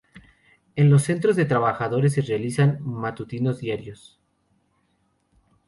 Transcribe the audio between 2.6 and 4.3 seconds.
matutinos diarios.